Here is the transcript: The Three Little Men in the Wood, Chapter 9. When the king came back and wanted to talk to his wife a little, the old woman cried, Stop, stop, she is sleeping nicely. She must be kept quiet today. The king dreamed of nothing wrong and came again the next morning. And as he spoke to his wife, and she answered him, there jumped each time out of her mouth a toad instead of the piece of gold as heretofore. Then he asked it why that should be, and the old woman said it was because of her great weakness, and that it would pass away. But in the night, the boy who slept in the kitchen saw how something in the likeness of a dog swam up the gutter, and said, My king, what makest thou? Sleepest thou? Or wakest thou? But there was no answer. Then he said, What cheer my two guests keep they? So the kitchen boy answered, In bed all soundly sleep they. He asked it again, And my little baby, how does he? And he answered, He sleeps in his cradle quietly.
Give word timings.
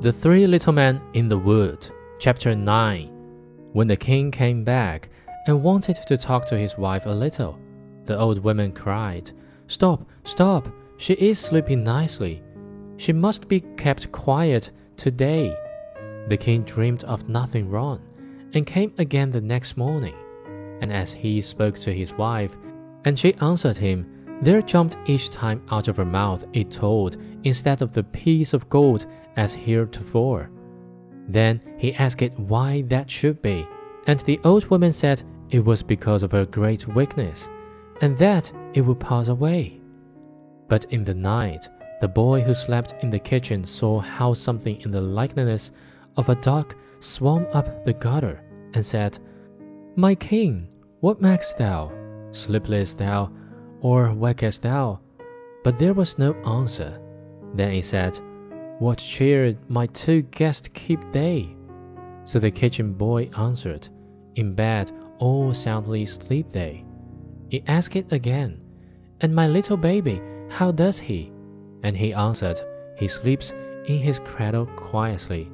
The 0.00 0.12
Three 0.12 0.46
Little 0.46 0.72
Men 0.72 1.00
in 1.14 1.26
the 1.26 1.36
Wood, 1.36 1.90
Chapter 2.20 2.54
9. 2.54 3.08
When 3.72 3.88
the 3.88 3.96
king 3.96 4.30
came 4.30 4.62
back 4.62 5.08
and 5.48 5.60
wanted 5.60 5.96
to 6.06 6.16
talk 6.16 6.46
to 6.46 6.56
his 6.56 6.78
wife 6.78 7.06
a 7.06 7.10
little, 7.10 7.58
the 8.04 8.16
old 8.16 8.38
woman 8.38 8.70
cried, 8.70 9.32
Stop, 9.66 10.08
stop, 10.22 10.68
she 10.98 11.14
is 11.14 11.40
sleeping 11.40 11.82
nicely. 11.82 12.44
She 12.96 13.12
must 13.12 13.48
be 13.48 13.58
kept 13.76 14.12
quiet 14.12 14.70
today. 14.96 15.52
The 16.28 16.36
king 16.36 16.62
dreamed 16.62 17.02
of 17.02 17.28
nothing 17.28 17.68
wrong 17.68 18.00
and 18.54 18.64
came 18.64 18.94
again 18.98 19.32
the 19.32 19.40
next 19.40 19.76
morning. 19.76 20.14
And 20.80 20.92
as 20.92 21.12
he 21.12 21.40
spoke 21.40 21.76
to 21.80 21.92
his 21.92 22.14
wife, 22.14 22.56
and 23.04 23.18
she 23.18 23.34
answered 23.40 23.78
him, 23.78 24.06
there 24.42 24.62
jumped 24.62 24.96
each 25.06 25.30
time 25.30 25.62
out 25.70 25.88
of 25.88 25.96
her 25.96 26.04
mouth 26.04 26.44
a 26.54 26.64
toad 26.64 27.16
instead 27.44 27.82
of 27.82 27.92
the 27.92 28.04
piece 28.04 28.52
of 28.52 28.68
gold 28.68 29.06
as 29.36 29.52
heretofore. 29.52 30.50
Then 31.28 31.60
he 31.76 31.94
asked 31.94 32.22
it 32.22 32.38
why 32.38 32.82
that 32.82 33.10
should 33.10 33.42
be, 33.42 33.66
and 34.06 34.20
the 34.20 34.40
old 34.44 34.64
woman 34.66 34.92
said 34.92 35.22
it 35.50 35.64
was 35.64 35.82
because 35.82 36.22
of 36.22 36.32
her 36.32 36.46
great 36.46 36.86
weakness, 36.88 37.48
and 38.00 38.16
that 38.18 38.50
it 38.74 38.80
would 38.80 39.00
pass 39.00 39.28
away. 39.28 39.80
But 40.68 40.84
in 40.86 41.04
the 41.04 41.14
night, 41.14 41.68
the 42.00 42.08
boy 42.08 42.40
who 42.40 42.54
slept 42.54 42.94
in 43.02 43.10
the 43.10 43.18
kitchen 43.18 43.64
saw 43.64 43.98
how 43.98 44.34
something 44.34 44.80
in 44.82 44.90
the 44.90 45.00
likeness 45.00 45.72
of 46.16 46.28
a 46.28 46.34
dog 46.36 46.74
swam 47.00 47.46
up 47.52 47.84
the 47.84 47.92
gutter, 47.92 48.40
and 48.74 48.84
said, 48.84 49.18
My 49.96 50.14
king, 50.14 50.68
what 51.00 51.20
makest 51.20 51.58
thou? 51.58 51.92
Sleepest 52.32 52.98
thou? 52.98 53.32
Or 53.80 54.12
wakest 54.12 54.62
thou? 54.62 55.00
But 55.64 55.78
there 55.78 55.94
was 55.94 56.18
no 56.18 56.34
answer. 56.44 57.00
Then 57.54 57.72
he 57.72 57.82
said, 57.82 58.18
What 58.78 58.98
cheer 58.98 59.56
my 59.68 59.86
two 59.86 60.22
guests 60.22 60.68
keep 60.72 61.00
they? 61.12 61.54
So 62.24 62.38
the 62.38 62.50
kitchen 62.50 62.92
boy 62.92 63.30
answered, 63.36 63.88
In 64.34 64.54
bed 64.54 64.92
all 65.18 65.52
soundly 65.52 66.06
sleep 66.06 66.52
they. 66.52 66.84
He 67.48 67.64
asked 67.66 67.96
it 67.96 68.12
again, 68.12 68.60
And 69.20 69.34
my 69.34 69.48
little 69.48 69.76
baby, 69.76 70.20
how 70.48 70.70
does 70.70 70.98
he? 70.98 71.32
And 71.82 71.96
he 71.96 72.12
answered, 72.12 72.60
He 72.96 73.08
sleeps 73.08 73.52
in 73.86 73.98
his 73.98 74.18
cradle 74.20 74.66
quietly. 74.76 75.50